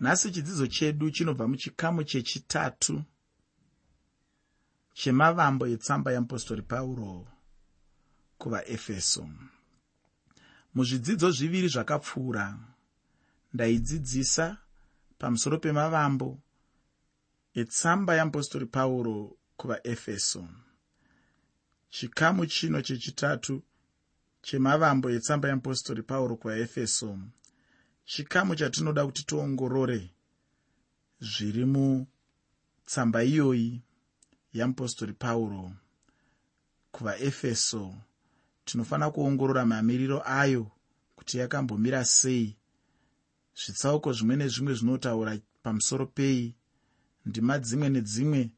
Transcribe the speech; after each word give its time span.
nhasi 0.00 0.30
chidzidzo 0.32 0.66
chedu 0.66 1.10
chinobva 1.10 1.48
muchikamu 1.48 2.04
chechitatu 2.04 3.04
chemavambo 4.94 5.66
etsamba 5.66 6.12
yeapostori 6.12 6.62
pauro 6.62 7.26
kuvaefeso. 8.38 9.28
Muzvidzidzo 10.74 11.30
zviviri 11.30 11.68
zvakapfuura 11.68 12.44
ndaidzidzisa 13.54 14.46
pamusoro 15.18 15.58
pemavambo 15.58 16.38
etsamba 17.60 18.14
yeapostori 18.14 18.66
pauro 18.66 19.36
kuvaefeso. 19.56 20.48
Chikamu 21.90 22.46
chino 22.46 22.82
chechitatu 22.82 23.62
chemavambo 24.42 25.10
etsamba 25.10 25.48
yeapostori 25.48 26.02
pauro 26.02 26.36
kuvaefeso 26.36 27.18
chikamu 28.10 28.54
chatinoda 28.56 29.06
kuti 29.06 29.22
tiongorore 29.24 30.10
zviri 31.20 31.64
mutsamba 31.64 33.22
iyoyi 33.24 33.82
yeapostori 34.52 35.12
pauro 35.12 35.72
kuvaefeso. 36.92 37.94
Tinofanira 38.64 39.10
kuongorora 39.10 39.66
mamiriro 39.66 40.22
ayo 40.26 40.70
kuti 41.16 41.38
yakambomira 41.38 42.04
sei. 42.04 42.56
Zvitsauko 43.54 44.12
zvimwe 44.12 44.36
nezvimwe 44.36 44.74
zvinotaura 44.74 45.38
pamusoro 45.62 46.06
pei. 46.06 46.54
Ndima 47.26 47.58
dzimwe 47.58 47.88
nedzimwe 47.88 48.50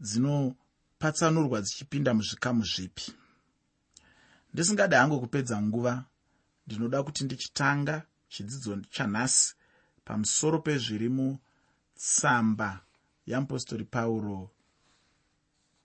dzinopatsanurwa 0.00 1.62
dzichipinda 1.62 2.14
muzvikamu 2.14 2.64
zvipi. 2.64 3.12
Ndisingadi 4.52 4.94
hangu 4.94 5.20
kupedza 5.20 5.62
nguva 5.62 6.04
ndinoda 6.66 7.02
kuti 7.02 7.24
ndichitanga 7.24 8.06
chidzidzo 8.32 8.72
chanhasi. 8.94 9.54
Pamusoro 10.04 10.58
pezviri 10.66 11.08
mutsamba 11.08 12.70
yeapostori 13.26 13.84
pauro 13.84 14.50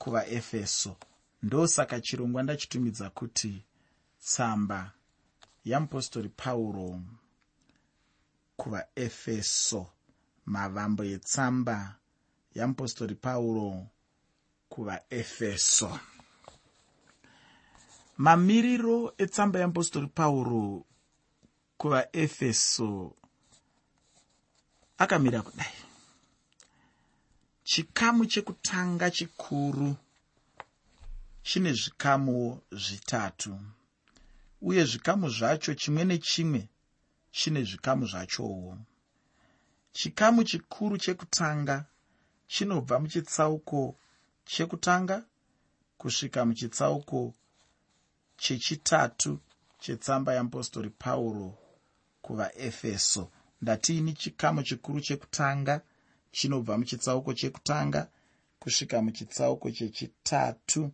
kuvaefeso. 0.02 0.96
Ndosaka 1.44 2.02
chirongwa 2.02 2.44
ndachitumidza 2.44 3.10
kuti 3.10 3.64
tsamba 4.20 4.92
yeapostori 5.66 6.30
pauro 6.30 7.02
kuvaefeso. 8.58 9.82
Mavambo 10.46 11.04
etsamba 11.04 11.96
yeapostori 12.56 13.16
pauro 13.16 13.88
kuvaefeso. 14.70 16.00
Mamiriro 18.18 19.14
etsamba 19.18 19.60
yeapostori 19.60 20.08
pauro 20.08 20.86
kuvaefeso. 21.78 23.16
Akamira 24.98 25.42
kudai. 25.42 25.74
Chikamu 27.64 28.26
chekutanga 28.26 29.12
chikuru 29.12 29.96
chine 31.44 31.74
zvikamu 31.74 32.62
zvitatu 32.72 33.60
uye 34.62 34.86
zvikamu 34.86 35.30
zvacho 35.30 35.74
chimwe 35.74 36.04
nechimwe 36.06 36.70
chine 37.32 37.64
zvikamu 37.64 38.06
zvachowo. 38.08 38.78
Chikamu 39.92 40.44
chikuru 40.44 40.98
chekutanga 40.98 41.86
chinobva 42.48 43.00
muchitsauko 43.00 43.96
chekutanga 44.46 45.26
kusvika 45.98 46.46
muchitsauko 46.46 47.34
chechitatu 48.38 49.40
chetsamba 49.80 50.34
yeapostori 50.34 50.90
pauro 50.90 51.65
kuvaefeso. 52.26 53.32
Ndatiini 53.62 54.14
chikamu 54.14 54.64
chikuru 54.64 55.02
chekutanga 55.02 55.82
chinobva 56.32 56.78
muchitsauko 56.78 57.34
chekutanga 57.34 58.02
kusvika 58.60 59.02
muchitsauko 59.02 59.72
chechitatu 59.72 60.92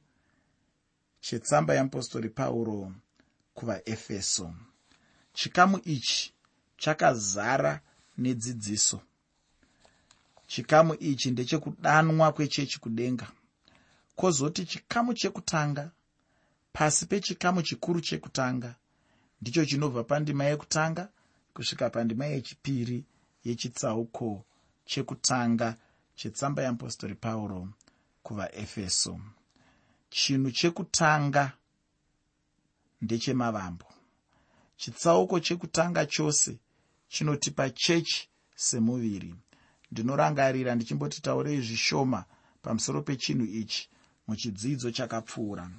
chetsamba 1.21 1.73
yeapostori 1.73 2.29
pauro 2.29 2.93
kuvaefeso. 3.53 4.53
Chikamu 5.33 5.77
ichi 5.85 6.33
chakazara 6.77 7.81
nedzidziso. 8.17 9.01
Chikamu 10.47 10.93
ichi 10.99 11.31
ndechekudanwa 11.31 12.31
kwechechi 12.31 12.79
kudenga. 12.79 13.27
Kwozoti 14.15 14.65
chikamu 14.65 15.13
chekutanga 15.13 15.91
pasi 16.73 17.05
pechikamu 17.05 17.61
chikuru 17.61 18.01
chekutanga 18.01 18.75
ndicho 19.41 19.65
chinobva 19.65 20.03
pandima 20.03 20.43
yekutanga 20.45 21.09
kusvika 21.53 21.89
pandima 21.89 22.25
yechipiri 22.25 23.05
yechitsauko 23.43 24.45
chekutanga 24.85 25.77
chetsamba 26.15 26.61
yeapostori 26.61 27.15
pauro 27.15 27.69
kuvaefeso. 28.23 29.19
Chinhu 30.09 30.51
chekutanga 30.51 31.53
ndechemavambo. 33.01 33.85
Chitsauko 34.77 35.39
chekutanga 35.39 36.05
chose 36.05 36.59
chinotipa 37.07 37.69
chechi 37.69 38.29
semuviri. 38.55 39.35
Ndinorangarira 39.91 40.75
ndichimbotitaurei 40.75 41.61
zvishoma 41.61 42.25
pamusoro 42.61 43.01
pechinhu 43.01 43.45
ichi 43.45 43.89
muchidzidzo 44.27 44.91
chakapfuura. 44.91 45.71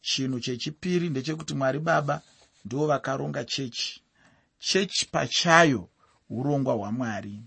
Chinhu 0.00 0.40
chechipiri 0.40 1.10
ndechekuti 1.10 1.54
mwari 1.54 1.78
baba 1.78 2.22
ndivo 2.64 2.86
vakaronga 2.86 3.44
chechi 3.44 4.03
chechi 4.66 5.06
pachayo 5.06 5.88
urongwa 6.30 6.74
hwamwari. 6.74 7.42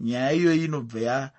Nyaya 0.00 0.32
iyoyi 0.32 0.64
inobva 0.64 1.30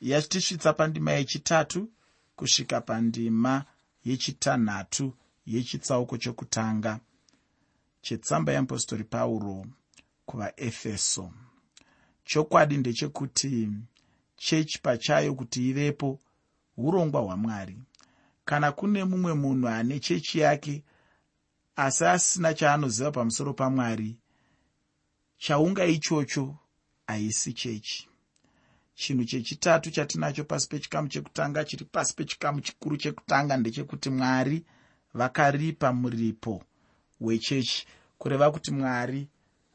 yatisvitsa 0.00 0.72
pandima 0.72 1.12
yechitatu 1.12 1.88
kusvika 2.36 2.80
pandima 2.80 3.64
yechitanhatu 4.04 5.14
yechitsauko 5.46 6.16
chokutanga 6.18 7.00
chetsamba 8.02 8.52
yeapostori 8.52 9.04
pauro 9.04 9.66
kuvaefeso. 10.26 11.32
Chokwadi 12.24 12.76
ndechekuti 12.76 13.70
chechi 14.36 14.78
pachayo 14.82 15.34
kuti 15.34 15.68
ivepo 15.68 16.18
urongwa 16.76 17.20
hwamwari. 17.20 17.78
Kana 18.44 18.72
kune 18.72 19.04
mumwe 19.04 19.34
munhu 19.34 19.68
ane 19.68 20.00
chechi 20.00 20.38
yake 20.38 20.84
asi 21.76 22.04
asina 22.04 22.54
chaanoziva 22.54 23.10
pamusoro 23.10 23.54
pamwari 23.54 24.16
chaunga 25.38 25.86
ichocho 25.86 26.56
haisi 27.06 27.52
chechi. 27.52 28.08
Chinhu 28.94 29.24
chechitatu 29.24 29.90
chatinacho 29.90 30.44
pasi 30.44 30.68
pechikamu 30.68 31.08
chekutanga 31.08 31.64
chiri 31.64 31.84
pasi 31.84 32.14
pechikamu 32.14 32.60
chikuru 32.60 32.96
chekutanga 32.96 33.56
ndechekuti 33.56 34.10
mwari 34.10 34.64
vakaripa 35.14 35.92
muripo 35.92 36.64
wechechi 37.20 37.86
kureva 38.18 38.50
kuti 38.50 38.70
mwari 38.70 39.28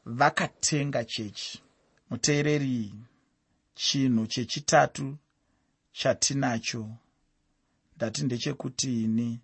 vakatenga 0.06 1.06
chechi. 1.06 1.62
Muteereri 2.10 2.94
chinhu 3.74 4.28
chechitatu 4.28 5.18
chatinacho 5.92 6.92
ndati 7.96 8.24
ndechekuti 8.24 9.04
ini 9.04 9.40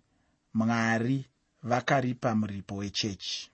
mwari 0.54 1.26
vakaripa 1.62 2.34
muripo 2.34 2.76
wechechi. 2.76 3.50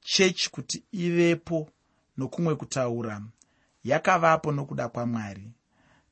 Chechi 0.00 0.50
kuti 0.50 0.84
ivepo 0.92 1.70
nokumwe 2.16 2.54
kutaura 2.54 3.22
yakavapo 3.84 4.52
nokuda 4.52 4.88
kwamwari. 4.88 5.52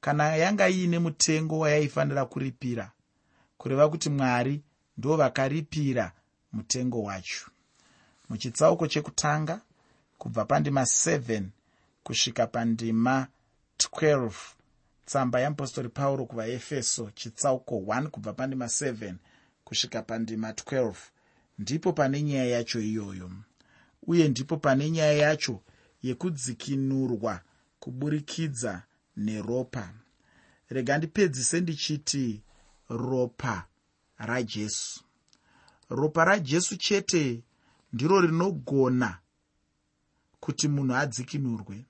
Kana 0.00 0.36
yanga 0.36 0.68
iine 0.68 0.98
mutengo 0.98 1.58
wayaifanira 1.58 2.24
kuripira 2.24 2.92
kureva 3.58 3.88
kuti 3.88 4.10
mwari 4.10 4.62
ndo 4.98 5.16
vakaripira 5.16 6.12
mutengo 6.52 7.02
wacho. 7.02 7.46
Muchitsauko 8.28 8.86
chekutanga 8.86 9.60
kubva 10.18 10.44
pandima 10.44 10.82
7 10.82 11.42
kusvika 12.02 12.46
pandima 12.46 13.26
12 13.78 14.30
tsamba 15.04 15.40
yeapostori 15.40 15.88
pauro 15.88 16.26
kuvaefeso 16.26 17.10
chitsauko 17.10 17.74
1 17.76 18.06
kubva 18.06 18.32
pandima 18.32 18.64
7 18.66 19.14
kusvika 19.64 20.02
pandima 20.02 20.50
12 20.50 20.94
ndipo 21.58 21.92
pane 21.92 22.22
nyaya 22.22 22.44
yacho 22.46 22.80
iyoyo. 22.80 23.30
Uye 24.06 24.28
ndipo 24.28 24.56
pane 24.56 24.90
nyaya 24.90 25.12
yacho 25.12 25.60
yekudzikinurwa 26.02 27.40
kuburikidza 27.80 28.82
neropa. 29.16 29.94
Rega 30.68 30.98
ndipedzise 30.98 31.60
ndichiti 31.60 32.42
ropa 32.88 33.66
rajesu 34.18 35.00
ropa 35.90 36.24
rajesu 36.24 36.76
chete 36.76 37.42
ndiro 37.92 38.20
rinogona 38.20 39.18
kuti 40.40 40.68
munhu 40.68 40.94
adzikinurwe. 40.94 41.84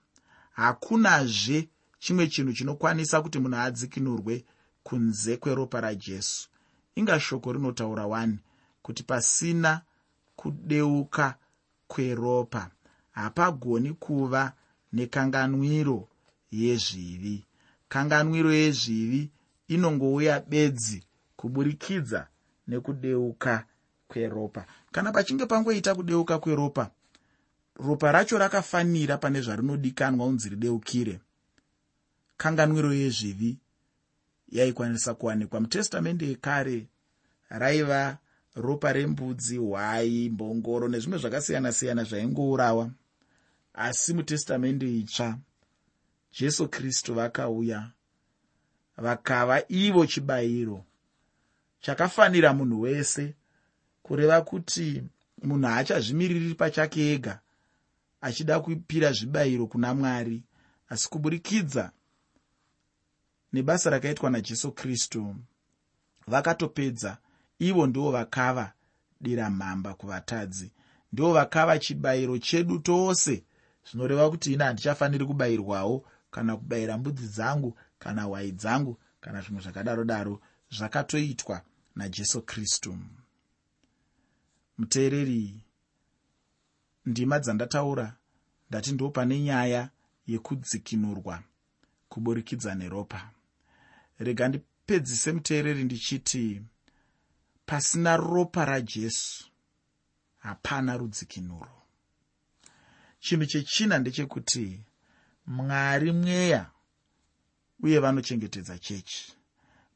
Hakunazve 0.52 1.68
chimwe 1.98 2.26
chinhu 2.28 2.52
chinokwanisa 2.52 3.22
kuti 3.22 3.38
munhu 3.38 3.56
adzikinurwe 3.56 4.44
kunze 4.82 5.36
kweropa 5.36 5.80
rajesu 5.80 6.48
inga 6.94 7.20
shoko 7.20 7.52
rinotaura 7.52 8.04
1 8.04 8.36
kuti 8.82 9.02
pasina 9.02 9.80
kudeuka 10.36 11.34
kweropa. 11.88 12.70
Hapagoni 13.12 13.92
kuva 13.92 14.52
nekanganwiro 14.92 16.08
yezvivi. 16.50 17.44
Kanganwiro 17.88 18.52
yezvivi 18.52 19.30
inongouya 19.68 20.40
bedzi 20.40 21.02
kuburikidza 21.36 22.26
nekudeuka 22.68 23.64
kweropa. 24.08 24.64
Kana 24.92 25.12
pachinge 25.12 25.46
pangoita 25.46 25.94
kudeuka 25.94 26.38
kweropa 26.38 26.90
ropa 27.76 28.12
racho 28.12 28.38
rakafanira 28.38 29.18
pane 29.18 29.40
zvarinodikanwa 29.40 30.26
unzi 30.26 30.48
rideukire. 30.48 31.20
Kanganwiro 32.36 32.94
yezvivi 32.94 33.56
yaikwanisa 34.48 35.14
kuwanikwa. 35.14 35.60
Mutestamende 35.60 36.26
yekare 36.28 36.86
raiva 37.48 38.18
ropa 38.54 38.92
rembudzi 38.92 39.56
hwai 39.58 40.28
mbongoro 40.30 40.88
nezvimwe 40.88 41.18
zvakasiyana-siyana 41.18 42.04
zvaingourawa. 42.04 42.90
Asi 43.74 44.14
mutestamende 44.14 44.98
itsva 44.98 45.38
jesu 46.38 46.68
kristu 46.68 47.14
vakauya 47.14 47.90
vakava 48.96 49.62
ivo 49.68 50.06
chibayiro 50.06 50.84
chakafanira 51.80 52.52
munhu 52.54 52.80
wese 52.80 53.34
kureva 54.02 54.42
kuti 54.42 55.02
munhu 55.42 55.66
haachazvimiriri 55.68 56.54
pachake 56.54 57.12
ega 57.12 57.40
achida 58.20 58.60
kupira 58.60 59.12
zvibayiro 59.12 59.66
kuna 59.66 59.94
mwari. 59.94 60.42
Asi 60.88 61.08
kuburikidza 61.08 61.92
nebasa 63.52 63.90
rakaitwa 63.90 64.30
najesu 64.30 64.72
kristu 64.72 65.36
vakatopedza 66.26 67.18
ivo 67.68 67.86
ndivo 67.86 68.10
vakava 68.10 68.72
dira 69.20 69.50
mhamba 69.50 69.94
kuvatadzi. 69.94 70.72
Ndivo 71.12 71.32
vakava 71.32 71.78
chibayiro 71.78 72.38
chedu 72.38 72.78
tose. 72.78 73.44
Zvinoreva 73.86 74.30
kuti 74.30 74.52
ina 74.52 74.64
handichafaniri 74.64 75.24
kubayirwawo 75.26 76.04
kana 76.30 76.56
kubayira 76.56 76.98
mbudzi 76.98 77.26
dzangu 77.26 77.78
kana 77.98 78.22
hwai 78.22 78.52
dzangu 78.52 78.98
kana 79.20 79.40
zvimwe 79.42 79.62
zvakadaro 79.62 80.04
daro 80.04 80.40
zvakatoitwa 80.70 81.62
najesu 81.96 82.42
kristu. 82.42 82.98
Muteereri 84.78 85.60
ndima 87.06 87.38
dzandataura 87.38 88.16
ndati 88.68 88.92
ndo 88.92 89.10
pane 89.10 89.40
nyaya 89.40 89.90
yekudzikinurwa 90.26 91.42
kuburikidza 92.08 92.74
neropa. 92.74 93.30
Rega 94.18 94.48
ndipedzise 94.48 95.32
muteereri 95.32 95.84
ndichiti 95.84 96.62
pasina 97.72 98.16
ropa 98.16 98.64
rajesu. 98.64 99.44
Hapana 100.38 100.96
rudzikinuro. 100.96 101.82
Chinhu 103.20 103.46
chechina 103.46 103.98
ndechekuti 103.98 104.80
mwari 105.46 106.12
mweya 106.12 106.70
uye 107.82 107.98
vanochengetedza 107.98 108.78
chechi. 108.78 109.32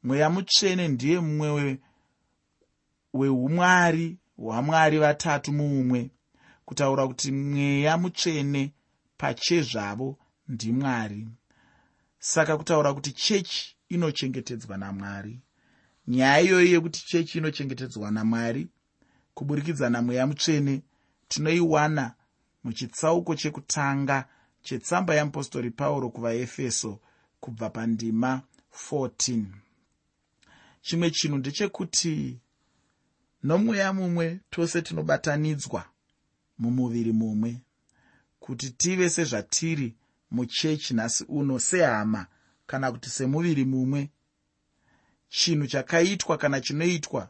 Mweya 0.03 0.29
mutsvene 0.29 0.87
ndiye 0.87 1.19
mumwe 1.19 1.79
weumwari 3.13 4.17
hwamwari 4.37 4.97
vatatu 4.99 5.53
muumwe 5.53 6.11
kutaura 6.65 7.07
kuti 7.07 7.31
mweya 7.31 7.97
mutsvene 7.97 8.73
pachezvavo 9.17 10.17
ndimwari 10.47 11.27
saka 12.19 12.57
kutaura 12.57 12.93
kuti 12.93 13.11
chechi 13.11 13.75
inochengetedzwa 13.89 14.77
namwari 14.77 15.39
nyaya 16.07 16.41
iyoyi 16.41 16.71
yekuti 16.73 17.05
chechi 17.05 17.37
inochengetedzwa 17.37 18.11
namwari 18.11 18.67
kuburikidza 19.33 19.89
namweya 19.89 20.27
mutsvene 20.27 20.81
tinoiwana 21.27 22.13
muchitsauko 22.63 23.35
chekutanga 23.35 24.25
chetsamba 24.61 25.15
yeapostori 25.15 25.71
pauro 25.71 26.09
kuvaefeso 26.09 26.99
kubva 27.39 27.69
pandima 27.69 28.41
14 28.89 29.43
chimwe 30.81 31.11
chinhu 31.11 31.37
ndechekuti 31.37 32.39
nomweya 33.43 33.93
mumwe 33.93 34.39
tose 34.49 34.81
tinobatanidzwa 34.81 35.85
mumuviri 36.57 37.11
mumwe 37.11 37.61
kuti 38.39 38.69
tive 38.69 39.09
sezvatiri 39.09 39.95
muchechi 40.31 40.93
nhasi 40.93 41.23
uno 41.27 41.59
sehama 41.59 42.27
kana 42.67 42.91
kuti 42.91 43.09
semuviri 43.09 43.65
mumwe 43.65 44.09
chinhu 45.29 45.67
chakaitwa 45.67 46.37
kana 46.37 46.61
chinoitwa 46.61 47.29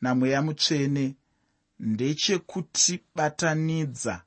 namweya 0.00 0.42
mutsvene 0.42 1.14
ndechekutibatanidza 1.80 4.22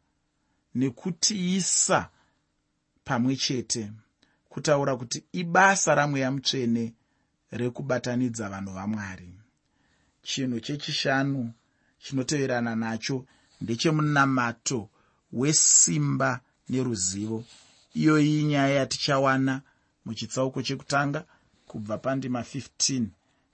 nekutiisa 0.76 2.10
pamwe 3.04 3.36
chete 3.36 3.92
kutaura 4.50 4.96
kuti 4.98 5.24
ibasa 5.32 5.96
ramweya 5.96 6.32
mutsvene 6.32 6.94
rekubatanidza 7.52 8.50
vanhu 8.50 8.74
vamwari. 8.74 9.34
Chinhu 10.24 10.60
chechishanu 10.60 11.54
chinoteverana 12.04 12.76
nacho 12.76 13.26
ndechemunamato 13.62 14.90
wesimba 15.34 16.40
neruzivo. 16.70 17.44
Iyoyi 17.94 18.44
nyaya 18.44 18.76
yatichawana 18.76 19.62
muchitsauko 20.06 20.62
chekutanga 20.62 21.26
kubva 21.72 21.98
pandima 21.98 22.42
15 22.42 23.06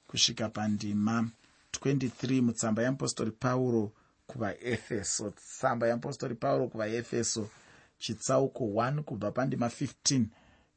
kusvika 0.08 0.50
pandima 0.50 1.30
23 1.72 2.42
mutsamba 2.42 2.82
yeapostori 2.82 3.32
pauro 3.32 3.92
kuvaefeso. 4.28 5.30
Tsamba 5.32 5.88
yeapostori 5.88 6.36
pauro 6.36 6.68
kuvaefeso 6.68 7.50
chitsauko 8.00 8.64
1 8.64 9.02
kubva 9.02 9.32
pandima 9.32 9.68
15 9.68 10.26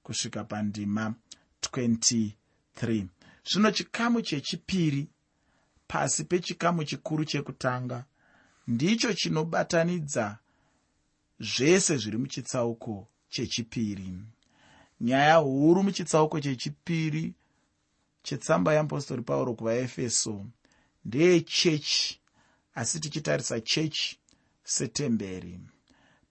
kusvika 0.03 0.45
pandima 0.45 1.15
23 1.63 3.07
zvino 3.45 3.71
chikamu 3.71 4.23
chechipiri 4.23 5.09
pasi 5.89 6.25
pechikamu 6.25 6.85
chikuru 6.85 7.25
chekutanga 7.25 8.05
ndicho 8.67 9.13
chinobatanidza 9.13 10.39
zvese 11.41 11.97
zviri 11.97 12.19
muchitsauko 12.19 13.09
chechipiri 13.29 14.13
nyaya 15.01 15.37
huru 15.37 15.83
muchitsauko 15.83 16.41
chechipiri 16.41 17.35
chetsamba 18.23 18.73
yeapostori 18.73 19.23
pauro 19.23 19.55
kuvaefeso. 19.55 20.47
Ndeyechechi 21.05 22.21
asi 22.75 23.01
tichitarisa 23.01 23.61
chechi 23.61 24.19
setemberi. 24.65 25.61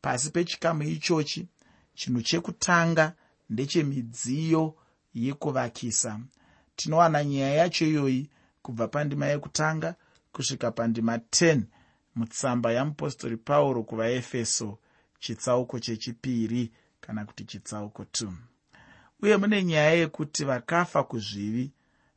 Pasi 0.01 0.29
pechikamu 0.31 0.83
ichochi 0.83 1.47
chinhu 1.93 2.21
chekutanga 2.21 3.13
ndechemidziyo 3.49 4.75
yekuvakisa. 5.13 6.19
Tinowana 6.75 7.23
nyaya 7.23 7.53
yacho 7.53 7.85
iyoyi 7.85 8.29
kubva 8.61 8.87
pandima 8.87 9.25
yekutanga 9.25 9.95
kusvika 10.31 10.71
pandima 10.71 11.17
10 11.17 11.61
mutsamba 12.15 12.71
yamupostori 12.71 13.37
pauro 13.37 13.83
kuvaefeso 13.83 14.77
chitsauko 15.19 15.79
chechipiri 15.79 16.71
kana 17.01 17.25
kuti 17.25 17.45
chitsauko 17.45 18.03
2 18.03 18.31
uye 19.21 19.37
mune 19.37 19.63
nyaya 19.63 19.91
yekuti 19.91 20.45
vakafa 20.45 21.03
kuzvivi 21.03 21.71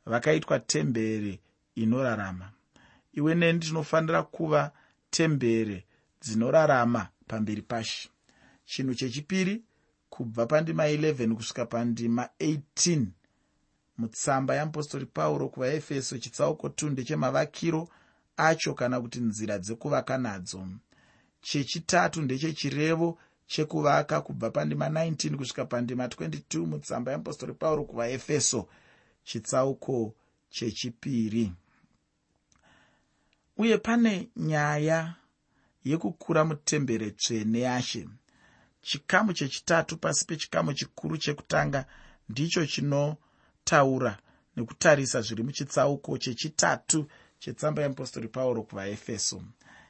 vakaitwa 0.05 0.59
tembere 0.59 1.39
inorarama. 1.75 2.51
Iwe 3.13 3.35
neni 3.35 3.59
tinofanira 3.59 4.23
kuva 4.23 4.71
tembere 5.09 5.85
dzinorarama 6.21 7.07
pamberi 7.27 7.61
pashe. 7.61 8.09
Chinhu 8.65 8.95
chechipiri 8.95 9.63
kubva 10.09 10.45
pandima 10.45 10.87
11 10.87 11.33
kusvika 11.33 11.65
pandima 11.65 12.29
18 12.39 13.05
mutsamba 13.97 14.55
yeapostori 14.55 15.05
pauro 15.05 15.49
kuvaefeso 15.49 16.17
chitsauko 16.17 16.67
2 16.67 16.89
ndechemavakiro 16.89 17.89
acho 18.37 18.73
kana 18.73 19.01
kuti 19.01 19.19
nzira 19.19 19.57
dzekuvaka 19.59 20.17
nadzo. 20.17 20.67
Chechitatu 21.41 22.21
ndechechirevo 22.21 23.19
chekuvaka 23.47 24.21
kubva 24.21 24.49
pandima 24.51 24.89
19 24.89 25.35
kusvika 25.37 25.65
pandima 25.65 26.07
22 26.07 26.65
mutsamba 26.65 27.11
yeapostori 27.11 27.53
pauro 27.53 27.83
kuvaefeso 27.83 28.67
chitsauko 29.23 30.15
chechipiri. 30.49 31.51
Uye 33.57 33.77
pane 33.77 34.29
nyaya 34.35 35.15
yekukura 35.83 36.45
mutembere 36.45 37.11
tsvene 37.11 37.59
yashe. 37.59 38.09
Chikamu 38.81 39.33
chechitatu 39.33 39.97
pasi 39.97 40.25
pechikamu 40.25 40.73
chikuru 40.73 41.17
chekutanga 41.17 41.85
ndicho 42.29 42.65
chinotaura 42.65 44.17
nekutarisa 44.55 45.21
zviri 45.21 45.43
muchitsauko 45.43 46.17
chechitatu 46.17 47.07
chetsamba 47.39 47.81
yeapostori 47.81 48.27
pauro 48.27 48.63
kuvaefeso. 48.63 49.43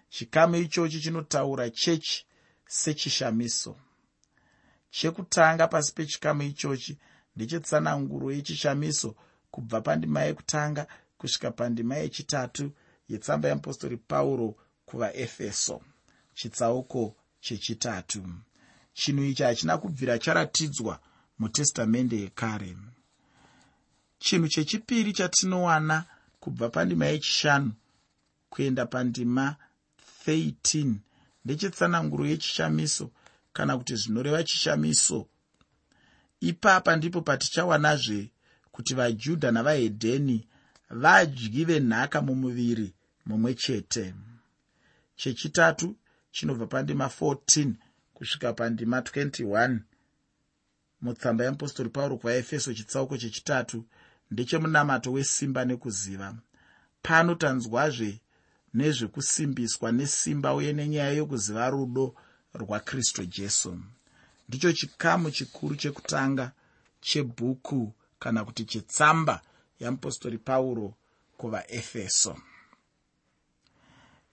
Chikamu 0.10 0.55
ichochi 0.55 1.00
chinotaura 1.00 1.69
chechi 1.69 2.25
sechishamiso. 2.74 3.75
Chekutanga 4.92 5.68
pasi 5.68 5.94
pechikamu 5.94 6.44
ichochi 6.44 6.98
ndechetsananguro 7.36 8.32
yechishamiso 8.32 9.15
kubva 9.51 9.82
pandima 9.82 10.22
yekutanga 10.22 10.88
kusvika 11.18 11.51
pandima 11.51 11.96
yechitatu 11.96 12.72
yetsamba 13.10 13.48
yeapostori 13.48 13.98
pauro 13.98 14.56
kuvaefeso 14.86 15.82
chitsauko 16.34 17.15
chechitatu. 17.39 18.22
Chinhu 18.94 19.24
ichi 19.24 19.44
hachina 19.44 19.77
kubvira 19.77 20.20
charatidzwa 20.20 21.00
mutestamende 21.39 22.18
yekare. 22.22 22.77
Chinhu 24.20 24.48
chechipiri 24.48 25.13
chatinowana 25.13 26.06
kubva 26.39 26.70
pandima 26.70 27.06
yechishanu 27.06 27.72
kuenda 28.50 28.86
pandima 28.86 29.56
13 30.27 30.94
ndechetsananguro 31.45 32.25
yechishamiso 32.25 33.12
kana 33.53 33.77
kuti 33.77 33.95
zvinoreva 33.95 34.43
chishamiso. 34.43 35.27
Ipapa 36.39 36.95
ndipo 36.95 37.21
patichawanazve 37.21 38.31
kuti 38.71 38.93
vajudha 38.95 39.51
navahedheni 39.51 40.47
vadyi 40.89 41.65
venhaka 41.65 42.21
mumuviri 42.21 42.93
mumwe 43.25 43.53
chete. 43.53 44.13
Chechitatu 45.15 45.95
chinobva 46.31 46.67
pandima 46.67 47.05
14 47.05 47.73
kusvika 48.13 48.53
pandima 48.53 49.00
21 49.00 49.79
mutsamba 51.01 51.43
yeapostori 51.43 51.89
pauro 51.89 52.17
kuvaefeso 52.17 52.73
chitsauko 52.73 53.17
chechitatu 53.17 53.85
ndechemunamato 54.31 55.12
wesimba 55.12 55.65
nekuziva. 55.65 56.35
Pano 57.01 57.35
tanzwazve 57.35 58.21
nezvekusimbiswa 58.74 59.92
nesimba 59.92 60.53
uye 60.53 60.74
nenyaya 60.74 61.12
yokuziva 61.12 61.70
rudo 61.70 62.15
rwakristu 62.53 63.25
jesu. 63.25 63.80
Ndicho 64.48 64.74
chikamu 64.74 65.32
chikuru 65.32 65.75
chekutanga 65.75 66.51
chebhuku 67.01 67.94
kana 68.20 68.46
kuti 68.46 68.65
chetsamba 68.65 69.42
yeapostori 69.80 70.38
pauro 70.38 70.94
kuvaefeso. 71.38 72.38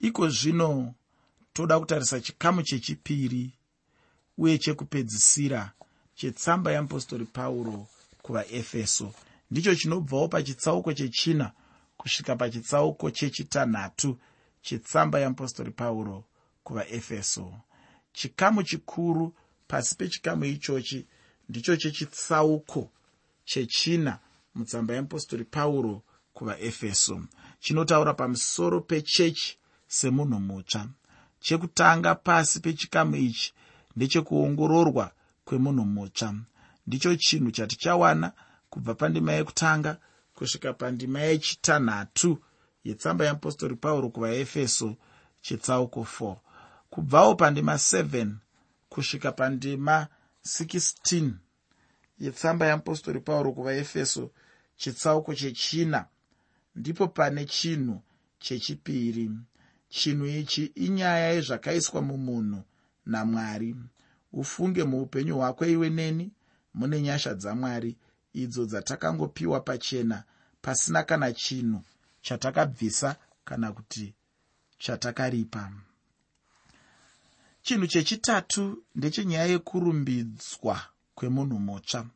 Iko 0.01 0.29
zvino 0.29 0.95
toda 1.53 1.81
kutarisa 1.81 2.21
chikamu 2.21 2.63
chechipiri 2.63 3.53
uye 4.39 4.59
chekupedzisira 4.59 5.73
chetsamba 6.15 6.71
yeapostori 6.73 7.25
pauro 7.25 7.87
kuvaefeso. 8.23 9.15
Ndicho 9.51 9.75
chinobvawo 9.75 10.29
pachitsauko 10.29 10.93
chechina 10.93 11.53
kusvika 11.97 12.37
pachitsauko 12.37 13.11
chechitanhatu 13.11 14.19
chetsamba 14.63 15.19
yeapostori 15.19 15.71
pauro 15.71 16.25
kuvaefeso. 16.65 17.55
Chikamu 18.13 18.63
chikuru 18.63 19.35
pasi 19.69 19.95
pechikamu 19.95 20.45
ichochi 20.45 21.07
ndicho 21.49 21.77
chechitsauko 21.77 22.91
chechina 23.45 24.19
mutsamba 24.55 24.95
yeapostori 24.95 25.45
pauro 25.45 26.03
kuvaefeso. 26.35 27.23
Chinotaura 27.61 28.15
pamusoro 28.15 28.81
pechechi 28.81 29.59
semunhu 29.87 30.41
mutsva. 30.41 30.89
Chekutanga 31.41 32.15
pasi 32.15 32.61
pechikamu 32.61 33.17
ichi 33.17 33.53
ndechekuongororwa 33.97 35.13
kwemunhu 35.45 35.85
mutsva. 35.85 36.35
Ndicho 36.87 37.17
chinhu 37.17 37.51
chatichawana 37.51 38.33
kubva 38.71 38.95
pandima 38.95 39.33
yekutanga 39.33 39.99
kusvika 40.35 40.73
pandima 40.73 41.21
yechitanhatu 41.21 42.39
yetsamba 42.85 43.25
yeapostori 43.25 43.77
pauro 43.77 44.09
kuvaefeso 44.09 44.97
chetsauko 45.41 46.01
4 46.01 46.37
kubvawo 46.91 47.35
pandima 47.35 47.75
7 47.75 48.33
kusvika 48.89 49.33
pandima 49.33 50.07
16 50.45 51.31
yetsamba 52.19 52.67
yeapostori 52.67 53.21
pauro 53.21 53.53
kuvaefeso 53.53 54.31
chitsauko 54.81 55.35
chechina. 55.35 56.07
Ndipo 56.77 57.09
pane 57.09 57.45
chinhu 57.45 58.03
chechipiri. 58.39 59.31
Chinhu 59.89 60.27
ichi 60.27 60.65
inyaya 60.65 61.33
yezvakaiswa 61.33 62.03
mumunhu 62.03 62.63
namwari. 63.07 63.77
Ufunge 64.33 64.85
muupenyu 64.85 65.37
hwako 65.37 65.67
iwe 65.67 65.91
neni 65.91 66.31
mune 66.75 67.03
nyasha 67.03 67.35
dzamwari 67.35 67.97
idzo 68.33 68.65
dzatakangopiwa 68.67 69.61
pachena 69.61 70.25
pasina 70.63 71.03
kana 71.03 71.33
chinhu 71.33 71.83
chatakabvisa 72.23 73.17
kana 73.45 73.73
kuti 73.73 74.15
chatakaripa. 74.79 75.73
Chinhu 77.63 77.87
chechitatu 77.87 78.83
ndechenyaya 78.95 79.47
yekurumbidzwa 79.47 80.77
kwemunhu 81.15 81.59
mutsva 81.59 82.07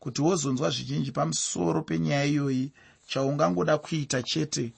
kuti 0.00 0.22
wozonzwa 0.22 0.70
zvizhinji 0.70 1.12
pamusoro 1.12 1.82
penyaya 1.82 2.24
iyoyi 2.24 2.72
chaungangoda 3.06 3.78
kuita 3.78 4.22
chete 4.22 4.72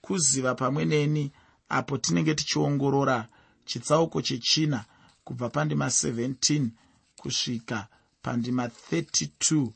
kuziva 0.00 0.54
pamwe 0.54 0.84
neni 0.84 1.32
apo 1.68 1.98
tinenge 1.98 2.34
tichiongorora 2.34 3.28
chitsauko 3.64 4.22
chechina 4.22 4.84
kubva 5.24 5.48
pandima 5.48 5.86
17 5.86 6.68
kusvika 7.16 7.88
pandima 8.22 8.66
32 8.66 9.68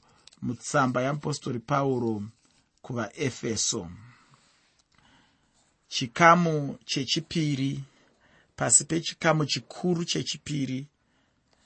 mutsamba 0.42 1.02
yeapostori 1.02 1.58
pauro 1.58 2.22
kuvaefeso 2.82 3.90
chikamu 5.96 6.78
chechipiri. 6.84 7.80
Pasi 8.56 8.84
pechikamu 8.84 9.46
chikuru 9.46 10.04
chechipiri. 10.04 10.86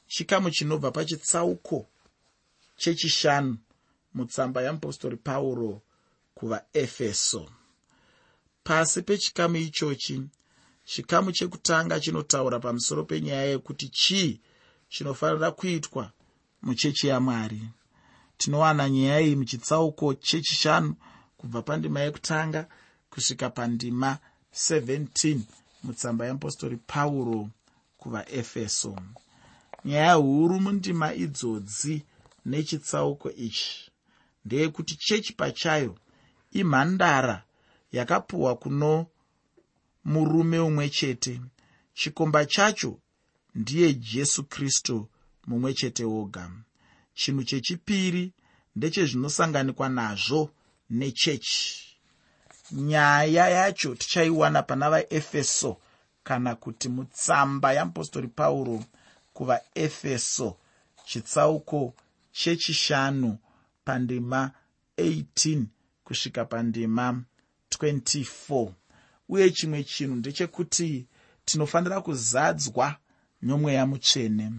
Chikamu 0.06 0.50
chinobva 0.50 0.90
pachitsauko 0.90 1.86
chechishanu 2.76 3.58
mutsamba 4.14 4.62
yeapostori 4.62 5.16
pauro 5.16 5.82
kuvaefeso. 6.34 7.50
Pasi 8.64 9.02
pechikamu 9.02 9.56
ichochi 9.56 10.22
chikamu 10.84 11.32
chekutanga 11.32 12.00
chinotaura 12.00 12.60
pamusoro 12.60 13.04
penyaya 13.04 13.44
yekuti 13.44 13.88
chii 13.88 14.40
chinofanira 14.88 15.50
kuitwa 15.50 16.12
muchechi 16.62 17.06
yamwari. 17.06 17.62
Tinowana 18.38 18.90
nyaya 18.90 19.20
iyi 19.20 19.36
muchitsauko 19.36 20.14
chechishanu 20.14 20.94
kubva 21.36 21.62
pandima 21.62 22.00
yekutanga 22.00 22.68
kusvika 23.10 23.50
pandima 23.50 24.18
17 24.54 25.38
mutsamba 25.82 26.24
yeapostori 26.26 26.76
pauro 26.76 27.50
kuvaefeso. 27.98 28.96
Nyaya 29.84 30.14
huru 30.14 30.60
mundima 30.60 31.14
idzodzi 31.14 32.02
nechitsauko 32.46 33.30
ichi. 33.32 33.90
Ndeyekuti 34.44 34.96
chechi 34.96 35.32
pachayo 35.32 35.98
imhandara 36.52 37.44
yakapuhwa 37.92 38.56
kuno 38.56 39.06
murume 40.04 40.58
umwe 40.58 40.88
chete. 40.88 41.40
Chikomba 41.94 42.46
chacho 42.46 42.98
ndiye 43.54 43.94
jesu 43.94 44.44
kristu 44.44 45.08
mumwe 45.46 45.74
chete 45.74 46.04
woga. 46.04 46.50
Chinhu 47.14 47.44
chechipiri 47.44 48.32
ndechezvinosanganikwa 48.76 49.88
nazvo 49.88 50.50
nechechi 50.90 51.89
nyaya 52.72 53.48
yacho 53.48 53.94
tichaiwana 53.94 54.62
pana 54.62 54.90
vaefeso 54.90 55.76
kana 56.24 56.54
kuti 56.54 56.88
mutsamba 56.88 57.72
yeapostori 57.72 58.28
pauro 58.28 58.84
kuvaefeso 59.32 60.56
chitsauko 61.04 61.94
chechishanu 62.32 63.38
pandima 63.84 64.50
18 64.98 65.64
kusvika 66.04 66.44
pandima 66.44 67.22
24 67.70 68.72
uye 69.28 69.50
chimwe 69.50 69.84
chinhu 69.84 70.14
ndechekuti 70.16 71.06
tinofanira 71.44 72.00
kuzadzwa 72.00 72.96
nomweya 73.42 73.86
mutsvene 73.86 74.52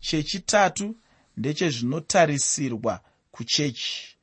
chechitatu 0.00 0.96
ndechezvinotarisirwa 1.36 3.00
kuchechi. 3.30 4.16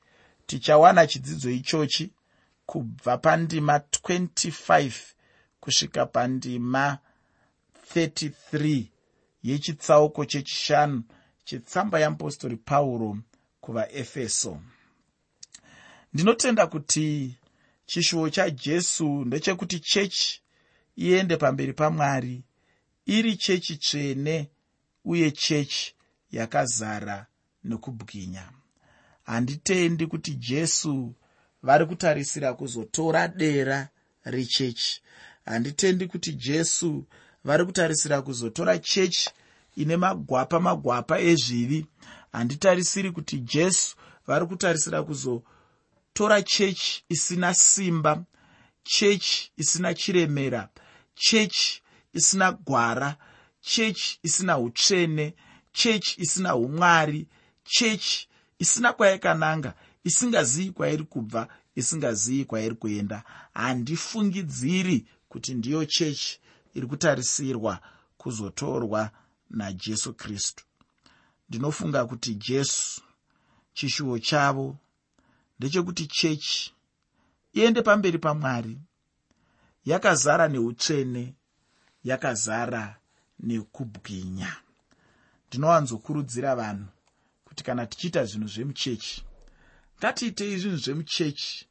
Tichawana 0.45 1.07
chidzidzo 1.07 1.49
ichochi 1.49 2.11
kubva 2.69 3.17
pandima 3.17 3.77
25 3.77 4.91
kusvika 5.59 6.05
pandima 6.05 6.97
33 7.95 8.83
yechitsauko 9.43 10.25
chechishanu 10.25 11.03
chetsamba 11.43 11.99
yeapostori 11.99 12.57
pauro 12.57 13.17
kuvaefeso. 13.61 14.61
Ndinotenda 16.13 16.67
kuti 16.67 17.35
chishuvo 17.85 18.29
chajesu 18.29 19.25
ndechekuti 19.25 19.79
chechi 19.79 20.41
iende 20.95 21.37
pamberi 21.37 21.73
pamwari 21.73 22.43
iri 23.05 23.35
chechi 23.37 23.77
tsvene 23.77 24.49
uye 25.05 25.31
chechi 25.31 25.95
yakazara 26.31 27.25
nokubwinya. 27.63 28.51
Handitendi 29.23 30.07
kuti 30.07 30.35
jesu 30.35 31.15
vari 31.63 31.85
kutarisira 31.85 32.53
kuzotora 32.53 33.27
dera 33.27 33.89
rechechi. 34.23 35.01
Handitendi 35.45 36.07
kuti 36.07 36.33
jesu 36.33 37.05
vari 37.43 37.65
kutarisira 37.65 38.21
kuzotora 38.21 38.77
chechi 38.79 39.29
ine 39.75 39.97
magwapa 39.97 40.59
magwapa 40.59 41.19
ezvivi. 41.19 41.85
Handitarisiri 42.31 43.11
kuti 43.11 43.39
jesu 43.39 43.95
vari 44.27 44.45
kutarisira 44.45 45.03
kuzotora 45.03 46.41
chechi 46.41 47.03
isina 47.09 47.53
simba 47.53 48.23
chechi 48.83 49.51
isina 49.57 49.93
chiremera 49.93 50.69
chechi 51.15 51.81
isina 52.13 52.51
gwara 52.51 53.15
chechi 53.61 54.19
isina 54.23 54.57
utsvene 54.59 55.33
chechi 55.73 56.21
isina 56.21 56.55
umwari 56.55 57.27
chechi 57.63 58.27
isina 58.59 58.93
kwayakananga 58.93 59.73
isingazivi 60.03 60.71
kwairi 60.71 61.03
kubva 61.03 61.47
isingazivi 61.75 62.45
kwairi 62.45 62.75
kuenda. 62.75 63.23
Handifungidziri 63.53 65.05
kuti 65.29 65.53
ndiyo 65.53 65.85
chechi 65.85 66.39
iri 66.73 66.87
kutarisirwa 66.87 67.79
kuzotorwa 68.17 69.11
najesu 69.49 70.13
kristu. 70.13 70.65
Ndinofunga 71.49 72.05
kuti 72.05 72.35
jesu 72.35 73.01
chishuwo 73.73 74.19
chavo 74.19 74.77
ndechekuti 75.59 76.07
chechi 76.07 76.73
iende 77.53 77.81
pamberi 77.81 78.17
pamwari 78.17 78.77
yakazara 79.85 80.47
neutsvene 80.47 81.33
yakazara 82.03 82.99
nekubwinya. 83.39 84.55
Ndinowanzokurudzira 85.47 86.55
vanhu 86.55 86.87
kuti 87.45 87.63
kana 87.63 87.85
tichiita 87.85 88.25
zvinhu 88.25 88.47
zvemuchechi 88.47 89.23
ngatiitei 89.99 90.57
zvinhu 90.57 90.77
zvemuchechi 90.77 91.67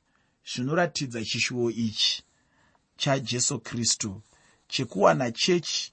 zvinoratidza 0.51 1.25
chishuwo 1.25 1.71
ichi 1.71 2.23
chajesu 2.97 3.61
kristu. 3.61 4.23
Chekuwana 4.69 5.33
chechi 5.33 5.93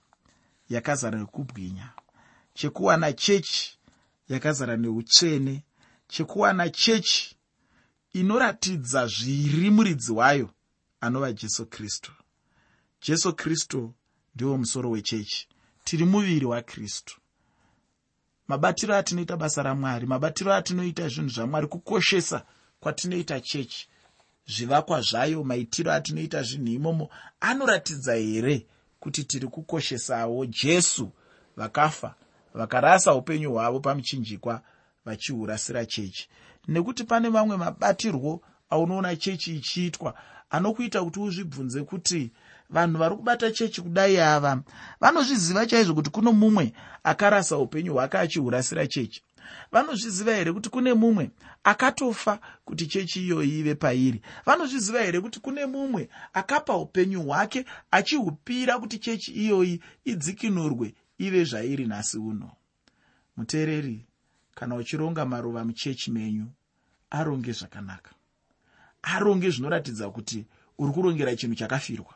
yakazara 0.69 1.19
nekubwinya. 1.19 1.89
Chekuwana 2.53 3.13
chechi 3.13 3.77
yakazara 4.29 4.77
neutsvene. 4.77 5.63
Chekuwana 6.07 6.69
chechi 6.69 7.35
inoratidza 8.13 9.07
zviri 9.07 9.69
muridzi 9.69 10.11
wayo 10.11 10.49
anova 11.01 11.33
jesu 11.33 11.65
kristu. 11.65 12.11
Jesu 13.01 13.33
kristu 13.33 13.93
ndiwo 14.35 14.57
musoro 14.57 14.89
wechechi. 14.89 15.47
Tiri 15.83 16.05
muviri 16.05 16.45
wakristu 16.45 17.19
mabatiro 18.47 18.95
atinoita 18.95 19.37
basa 19.37 19.63
ramwari 19.63 20.05
mabatiro 20.05 20.53
atinoita 20.53 21.07
zvinhu 21.07 21.29
zvamwari 21.29 21.67
kukoshesa 21.67 22.45
kwatinoita 22.79 23.41
chechi. 23.41 23.89
Zvivakwa 24.47 25.01
zvayo 25.01 25.43
maitiro 25.43 25.91
atinoita 25.91 26.43
zvinhu 26.43 26.73
imomo 26.73 27.09
anoratidza 27.39 28.15
here 28.15 28.65
kuti 28.99 29.23
tiri 29.23 29.47
kukoshesawo 29.47 30.45
jesu 30.45 31.11
vakafa 31.55 32.15
vakarasa 32.53 33.13
upenyu 33.13 33.51
hwavo 33.51 33.79
pamuchinjikwa 33.79 34.61
vachiurasira 35.05 35.85
chechi. 35.85 36.29
Nekuti 36.67 37.03
pane 37.03 37.29
mamwe 37.29 37.57
mabatirwo 37.57 38.41
aunoona 38.69 39.15
chechi 39.15 39.55
ichiitwa 39.55 40.13
anokuita 40.49 41.03
kuti 41.03 41.19
uzvibvunze 41.19 41.83
kuti 41.83 42.31
vanhu 42.69 42.97
vari 42.97 43.15
kubata 43.15 43.51
chechi 43.51 43.81
kudai 43.81 44.17
ava 44.19 44.63
vanozviziva 45.01 45.65
chaizvo 45.65 45.93
kuti 45.95 46.09
kuno 46.09 46.31
mumwe 46.31 46.73
akarasa 47.03 47.57
upenyu 47.57 47.93
hwake 47.93 48.17
achiurasira 48.17 48.87
chechi. 48.87 49.21
Vanozviziva 49.71 50.35
here 50.35 50.53
kuti 50.53 50.69
kune 50.69 50.93
mumwe 50.93 51.31
akatofa 51.63 52.39
kuti 52.65 52.87
chechi 52.87 53.25
iyoyi 53.25 53.59
ive 53.59 53.75
pairi? 53.75 54.21
Vanozviziva 54.45 55.01
here 55.01 55.21
kuti 55.21 55.39
kune 55.39 55.65
mumwe 55.65 56.09
akapa 56.33 56.77
upenyu 56.77 57.21
hwake 57.23 57.65
achihupira 57.91 58.79
kuti 58.79 58.99
chechi 58.99 59.31
iyoyi 59.31 59.81
idzikinurwe 60.05 60.95
ive 61.17 61.43
zvairi 61.43 61.85
nhasi 61.85 62.17
uno? 62.17 62.51
Muteereri 63.37 64.05
kana 64.55 64.75
uchironga 64.75 65.25
maruva 65.25 65.65
muchechi 65.65 66.11
menyu 66.11 66.47
aronge 67.09 67.51
zvakanaka. 67.51 68.11
Aronge 69.01 69.49
zvinoratidza 69.49 70.09
kuti 70.09 70.45
uri 70.77 70.93
kurongera 70.93 71.35
chinhu 71.35 71.55
chakafirwa 71.55 72.13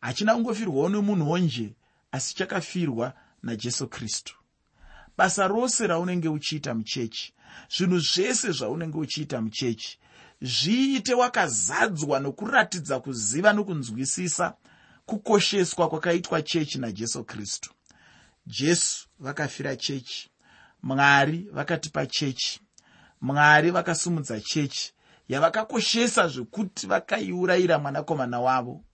hachina 0.00 0.34
kungofirwawo 0.34 0.88
nemunhuwo 0.88 1.38
nje 1.38 1.76
asi 2.12 2.34
chakafirwa 2.34 3.12
najesu 3.42 3.88
kristu. 3.88 4.34
Basa 5.16 5.48
rose 5.48 5.86
raunenge 5.86 6.28
uchiita 6.28 6.74
muchechi 6.74 7.34
zvinhu 7.76 7.98
zvese 7.98 8.52
zvaunenge 8.52 8.98
uchiita 8.98 9.40
muchechi 9.40 9.98
zviite 10.40 11.14
wakazadzwa 11.14 12.20
nokuratidza 12.20 13.00
kuziva 13.00 13.52
nokunzwisisa 13.52 14.54
kukosheswa 15.06 15.88
kwakaitwa 15.88 16.42
chechi 16.42 16.78
najesu 16.78 17.24
kristu. 17.24 17.70
Jesu 18.46 19.08
vakafira 19.18 19.76
chechi 19.76 20.30
mwari 20.82 21.48
vakatipa 21.52 22.06
chechi 22.06 22.60
mwari 23.20 23.70
vakasumudza 23.70 24.40
chechi 24.40 24.92
yavakakoshesa 25.28 26.28
zvekuti 26.28 26.86
vakaiurayira 26.86 27.78
mwanakomana 27.78 28.40
wavo 28.40 28.84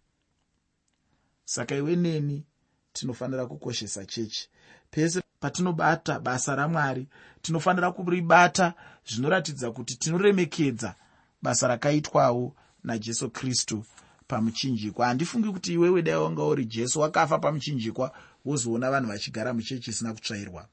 saka 1.45 1.77
iwe 1.77 1.97
neni 1.97 2.45
tinofanira 2.93 3.47
kukoshesa 3.47 4.07
chechi. 4.07 4.49
Pese 4.91 5.23
patinobata 5.41 6.21
basa 6.21 6.55
ramwari 6.57 7.09
tinofanira 7.43 7.93
kuribata 7.93 8.75
zvinoratidza 9.09 9.71
kuti 9.71 9.97
tinoremekedza 9.97 10.95
basa 11.43 11.69
rakaitwawo 11.69 12.57
najesu 12.85 13.31
kristu 13.31 13.85
pamuchinjikwa. 14.27 15.07
Handifungi 15.07 15.49
kuti 15.53 15.73
iwewe 15.73 16.03
dai 16.03 16.17
wanga 16.17 16.45
uri 16.45 16.65
jesu 16.65 17.01
wakafa 17.01 17.39
pamuchinjikwa 17.39 18.15
wozoona 18.45 18.91
vanhu 18.91 19.09
vachigara 19.09 19.55
muchechi 19.55 19.91
isina 19.91 20.13
kutsvairwa. 20.13 20.69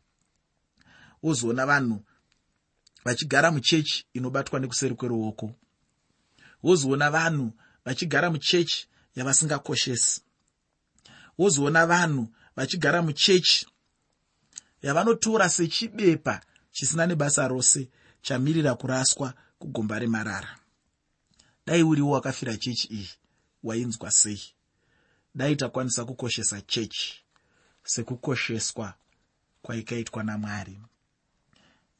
Wozoona 1.24 1.66
vanhu 1.66 2.02
vachigara 3.06 3.52
muchechi 3.52 4.06
inobatwa 4.14 4.60
nekuseri 4.60 4.96
kweruoko. 4.96 5.52
Wozoona 6.64 7.12
vanhu 7.12 7.52
vachigara 7.86 8.30
muchechi 8.30 8.88
yavasingakoshesi 9.16 10.22
wozoona 11.40 11.86
vanhu 11.88 12.24
vachigara 12.56 13.02
muchechi 13.02 13.68
yavanotora 14.82 15.50
sechibepa 15.50 16.42
chisina 16.72 17.08
nebasa 17.08 17.48
rose 17.48 17.90
chamirira 18.22 18.76
kuraswa 18.76 19.34
kugomba 19.60 20.00
remarara. 20.00 20.60
Dai 21.66 21.84
uriwo 21.84 22.12
wakafira 22.12 22.58
chechi 22.58 22.88
iyi? 22.88 23.10
Wainzwa 23.64 24.12
sei? 24.12 24.42
Dai 25.36 25.56
takwanisa 25.56 26.06
kukoshesa 26.06 26.62
chechi. 26.62 27.24
Sekukosheswa 27.84 28.94
kwaikaitwa 29.62 30.24
namwari. 30.24 30.80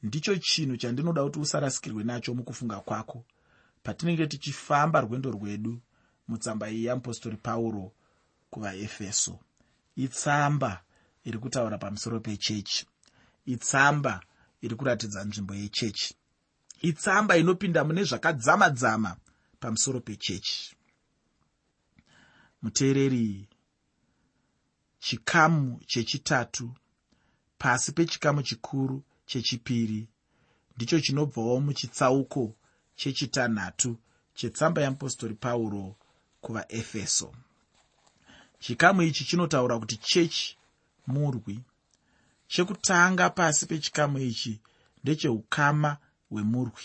Ndicho 0.02 0.36
chinhu 0.36 0.76
chandinoda 0.76 1.22
kuti 1.24 1.38
usarasikirwe 1.40 2.04
nacho 2.04 2.34
mukufunga 2.34 2.80
kwako. 2.80 3.24
Patinenge 3.82 4.26
tichifamba 4.26 5.00
rwendo 5.00 5.30
rwedu 5.30 5.80
mutsamba 6.28 6.70
iyi 6.70 6.84
yeapostori 6.84 7.36
pauro 7.36 7.92
kuvaefeso. 8.50 9.38
Itsamba 9.96 10.82
iri 11.24 11.38
kutaura 11.38 11.78
pamusoro 11.78 12.20
pechechi. 12.20 12.86
Itsamba 13.46 14.20
iri 14.60 14.74
kuratidza 14.76 15.24
nzvimbo 15.24 15.54
yechechi. 15.54 16.14
Itsamba 16.82 17.36
inopinda 17.36 17.84
mune 17.84 18.02
zvakadzama-dzama 18.04 19.16
pamusoro 19.60 20.00
pechechi. 20.00 20.76
Muteereri 22.62 23.48
chikamu 24.98 25.80
chechitatu. 25.86 26.74
Pasi 27.58 27.92
pechikamu 27.92 28.42
chikuru 28.42 29.04
chechipiri 29.26 30.08
ndicho 30.76 31.00
chinobvawo 31.00 31.60
muchitsauko 31.60 32.56
chechitanhatu 32.96 33.96
chetsamba 34.34 34.80
yeapostori 34.82 35.34
pauro 35.34 35.96
kuvaefeso 36.40 37.34
chikamu 38.60 39.02
ichi 39.02 39.24
chinotaura 39.24 39.78
kuti 39.78 39.96
chechi 39.96 40.56
murwi. 41.06 41.60
Chekutanga 42.48 43.30
pasi 43.30 43.66
pechikamu 43.66 44.18
ichi 44.18 44.60
ndecheukama 45.02 45.96
hwemurwi. 46.30 46.84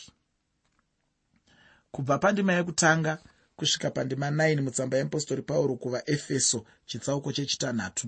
Kubva 1.92 2.18
pandima 2.18 2.54
yekutanga 2.54 3.18
kusvika 3.56 3.92
pandima 3.92 4.30
9 4.30 4.62
mutsamba 4.62 4.98
yeapostori 4.98 5.42
pauro 5.42 5.76
kuvaefeso 5.76 6.66
chitsauko 6.86 7.32
chechitanhatu. 7.32 8.08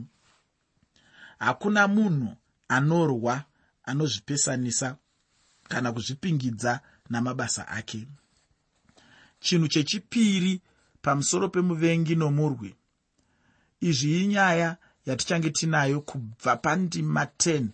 Hakuna 1.40 1.88
munhu 1.88 2.36
anorwa 2.68 3.44
anozvipesanisa 3.84 4.98
kana 5.68 5.92
kuzvipingidza 5.92 6.80
namabasa 7.10 7.68
ake. 7.68 8.08
Chinhu 9.40 9.68
chechipiri 9.68 10.62
pamusoro 11.02 11.50
pemuvengi 11.50 12.16
nomurwi 12.16 12.76
izvi 13.82 14.24
inyaya 14.24 14.78
yatichange 15.06 15.50
tinayo 15.50 16.02
kubva 16.02 16.56
pandima 16.58 17.24
10 17.24 17.66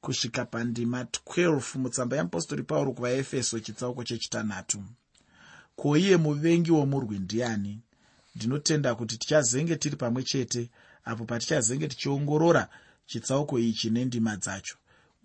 kusvika 0.00 0.44
pandima 0.44 1.02
12 1.02 1.78
mutsamba 1.78 2.16
yeapostori 2.16 2.62
pauro 2.62 2.92
kuvaefeso 2.92 3.60
chitsauko 3.60 4.04
chechitanhatu. 4.04 4.84
Ko 5.76 5.96
iye 5.96 6.16
muvengi 6.16 6.70
womurwi 6.72 7.18
ndiani? 7.18 7.80
Ndinotenda 8.34 8.94
kuti 8.94 9.18
tichazenge 9.18 9.76
tiri 9.76 9.96
pamwe 9.96 10.22
chete 10.22 10.70
apo 11.04 11.24
patichazenge 11.24 11.88
tichiongorora 11.88 12.68
chitsauko 13.06 13.58
ichi 13.58 13.90
nendima 13.90 14.36
dzacho. 14.36 14.76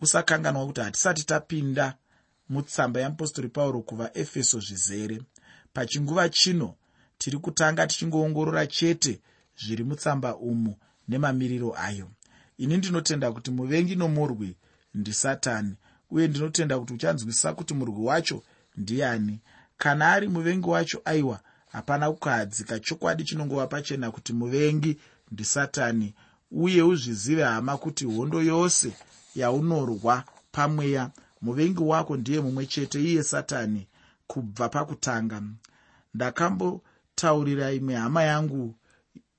Usakanganwa 0.02 0.66
kuti 0.66 0.82
hatisati 0.82 1.24
tapinda 1.26 1.98
mutsamba 2.50 3.00
yeapostori 3.00 3.50
pauro 3.50 3.82
kuvaefeso 3.82 4.60
zvizere. 4.60 5.22
Pachinguva 5.74 6.30
chino 6.30 6.76
tiri 7.18 7.38
kutanga 7.38 7.88
tichingoongorora 7.88 8.68
chete 8.68 9.22
zviri 9.60 9.84
mutsamba 9.84 10.36
umu 10.38 10.76
nemamiriro 11.08 11.76
ayo. 11.78 12.08
Ini 12.58 12.78
ndinotenda 12.78 13.32
kuti 13.32 13.52
muvengi 13.52 13.96
nomurwi 13.96 14.56
ndisatani 14.94 15.76
uye 16.12 16.28
ndinotenda 16.28 16.80
kuti 16.80 16.94
uchanzwisisa 16.94 17.54
kuti 17.54 17.74
murwi 17.74 18.06
wacho 18.06 18.44
ndiani. 18.78 19.40
Kana 19.78 20.12
ari 20.12 20.28
muvengi 20.28 20.70
wacho 20.70 21.02
aiwa 21.06 21.40
hapana 21.72 22.12
kukahadzika 22.12 22.80
chokwadi 22.80 23.24
chinongova 23.24 23.68
pachena 23.68 24.12
kuti 24.12 24.34
muvengi 24.34 25.00
ndisatani 25.32 26.14
uye 26.52 26.82
uzvizive 26.82 27.44
hama 27.44 27.78
kuti 27.78 28.06
hondo 28.06 28.42
yose 28.42 28.94
yaunorwa 29.36 30.24
pamweya 30.52 31.12
muvengi 31.42 31.84
wako 31.84 32.18
ndiye 32.18 32.42
mumwe 32.42 32.66
chete 32.66 33.04
iye 33.04 33.24
satani 33.24 33.88
kubva 34.28 34.70
pakutanga. 34.70 35.42
Ndakambotaurira 36.14 37.72
imwe 37.72 37.96
hama 37.96 38.24
yangu 38.24 38.76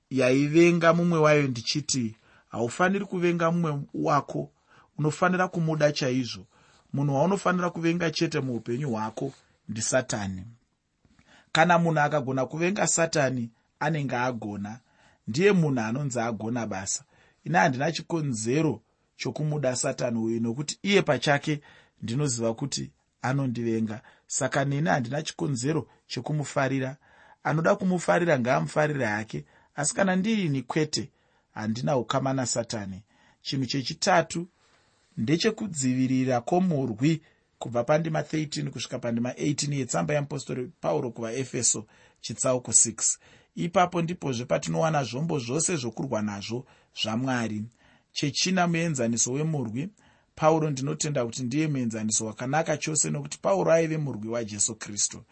yaivenga 0.09 0.93
mumwe 0.93 1.19
wayo 1.19 1.47
ndichiti 1.47 2.15
haufaniri 2.49 3.05
kuvenga 3.05 3.51
mumwe 3.51 3.79
wako. 3.93 4.51
Unofanira 4.97 5.47
kumuda 5.47 5.91
chaizvo. 5.91 6.45
Munhu 6.93 7.15
waunofanira 7.15 7.69
kuvenga 7.69 8.11
chete 8.11 8.39
muupenyu 8.39 8.89
hwako 8.91 9.33
ndisatani 9.69 10.43
kana 11.51 11.79
munhu 11.79 11.99
akagona 11.99 12.45
kuvenga 12.45 12.87
satani 12.87 13.49
anenge 13.79 14.15
agona 14.15 14.79
ndiye 15.27 15.51
munhu 15.51 15.79
anonzi 15.81 16.19
agona 16.19 16.67
basa. 16.67 17.03
Ine 17.43 17.57
handina 17.57 17.91
chikonzero 17.91 18.81
chokumuda 19.15 19.75
satani 19.75 20.17
uyu 20.19 20.39
nokuti 20.41 20.79
iye 20.83 21.01
pachake 21.01 21.61
ndinoziva 22.01 22.53
kuti 22.53 22.91
anondivenga. 23.21 24.01
Saka 24.27 24.65
neni 24.65 24.89
handina 24.89 25.21
chikonzero 25.21 25.87
chekumufarira 26.07 26.97
anoda 27.43 27.75
kumufarira 27.75 28.39
ngaamufarire 28.39 29.05
hake 29.05 29.45
asi 29.77 29.93
kana 29.95 30.15
ndirini 30.15 30.61
kwete 30.61 31.09
handina 31.53 31.97
ukama 31.97 32.33
nasatani 32.33 33.03
chinhu 33.41 33.65
chechitatu 33.65 34.47
ndechekudzivirira 35.17 36.41
kwomurwi 36.41 37.21
kubva 37.59 37.83
pandima 37.83 38.21
13 38.21 38.69
kusvika 38.69 38.99
pandima 38.99 39.31
18 39.31 39.73
yetsamba 39.73 40.13
yeapostori 40.13 40.71
pauro 40.81 41.11
kuvaefeso 41.11 41.85
chitsauko 42.21 42.71
6 42.71 43.17
ipapo 43.55 44.01
ndipozve 44.01 44.45
patinowana 44.45 45.03
zvombo 45.03 45.39
zvose 45.39 45.75
zvokurwa 45.75 46.21
nazvo 46.21 46.65
zvamwari 47.01 47.63
chechina 48.17 48.67
muenzaniso 48.67 49.31
wemurwi. 49.31 49.89
Pauro 50.35 50.69
ndinotenda 50.69 51.25
kuti 51.25 51.43
ndiye 51.43 51.67
muenzaniso 51.67 52.25
wakanaka 52.25 52.77
chose 52.77 53.09
nokuti 53.09 53.37
pauro 53.41 53.71
aive 53.71 53.97
murwi 53.97 54.29
wajesu 54.29 54.75
kristu. 54.75 55.23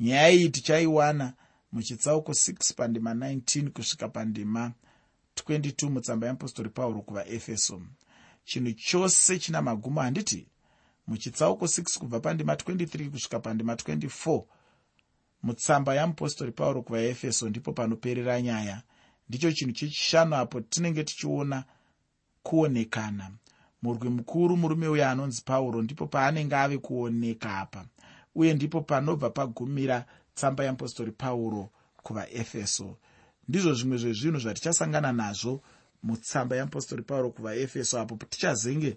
Nyaya 0.00 0.30
iyi 0.30 0.48
tichaiwana 0.48 1.32
muchitsauko 1.72 2.32
6 2.32 2.74
pandima 2.74 3.14
19 3.14 3.70
kusvika 3.70 4.08
pandima 4.08 4.72
22 5.36 5.90
mutsamba 5.90 6.26
yeapostori 6.26 6.68
pauro 6.70 7.00
kuvaefeso. 7.02 7.82
Chinhu 8.44 8.72
chose 8.72 9.38
china 9.38 9.62
magumo 9.62 10.00
handiti 10.00 10.46
muchitsauko 11.06 11.64
6 11.64 11.98
kubva 11.98 12.20
pandima 12.20 12.54
23 12.54 13.10
kusvika 13.10 13.40
pandima 13.40 13.74
24 13.74 14.42
mutsamba 15.42 15.94
yamupostori 15.94 16.52
pauro 16.52 16.82
kuvaefeso 16.82 17.48
ndipo 17.48 17.72
panoperera 17.72 18.42
nyaya. 18.42 18.82
Ndicho 19.28 19.52
chinhu 19.52 19.72
chechishanu 19.72 20.36
apo 20.36 20.60
tinenge 20.60 21.04
tichiona 21.04 21.64
kuonekana. 22.42 23.30
Murwi 23.82 24.08
mukuru 24.10 24.56
murume 24.56 24.88
uyo 24.88 25.08
anonzi 25.08 25.42
pauro 25.44 25.82
ndipo 25.82 26.06
paanenge 26.06 26.56
ave 26.56 26.78
kuoneka 26.78 27.58
apa 27.58 27.86
uye 28.34 28.54
ndipo 28.54 28.80
panobva 28.80 29.30
pagumira 29.30 30.04
tsamba 30.38 30.64
yeapostori 30.64 31.12
pauro 31.12 31.70
kuvaefeso. 32.02 32.96
Ndizvo 33.48 33.74
zvimwe 33.74 33.98
zvezvinhu 33.98 34.38
zvatichasangana 34.40 35.12
nazvo 35.12 35.62
mutsamba 36.02 36.56
yeapostori 36.56 37.02
pauro 37.02 37.30
kuvaefeso 37.30 38.00
apo 38.00 38.16
tichazenge 38.30 38.96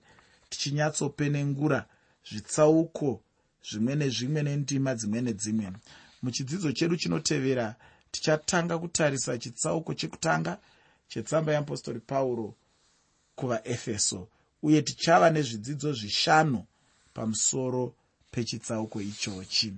tichinyatsopenengura 0.49 1.85
zvitsauko 2.29 3.21
zvimwe 3.69 3.95
nezvimwe 3.95 4.43
nendima 4.43 4.95
dzimwe 4.95 5.21
nedzimwe. 5.21 5.67
Muchidzidzo 6.21 6.71
chedu 6.71 6.95
chinotevera 6.97 7.75
tichatanga 8.11 8.77
kutarisa 8.77 9.37
chitsauko 9.37 9.93
chekutanga 9.93 10.57
chetsamba 11.07 11.51
yeapostori 11.51 11.99
pauro 11.99 12.55
kuvaefeso 13.35 14.27
uye 14.63 14.81
tichava 14.81 15.29
nezvidzidzo 15.29 15.93
zvishanu 15.93 16.65
pamusoro 17.13 17.95
pechitsauko 18.31 19.01
ichochi 19.01 19.73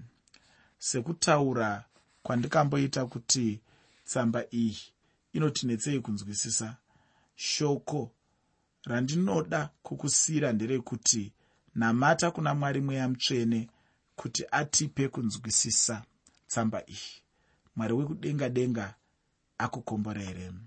sekutaura 0.88 1.86
kwandikamboita 2.24 3.02
kuti 3.06 3.62
tsamba 4.06 4.42
iyi 4.52 4.78
inotinetsei 5.34 6.00
kunzwisisa. 6.00 6.78
Shoko 7.36 8.12
randinoda 8.90 9.70
kukusiyira 9.84 10.52
nderekuti 10.54 11.34
namata 11.76 12.32
kuna 12.32 12.54
mwari 12.54 12.82
mweya 12.82 13.10
mutsvene 13.10 13.70
kuti 14.16 14.46
atipe 14.52 15.08
kunzwisisa 15.14 16.04
tsamba 16.48 16.80
iyi. 16.90 17.14
Mwari 17.76 17.94
wekudenga 17.94 18.50
denga 18.50 18.96
akukomboreremu 19.58 20.60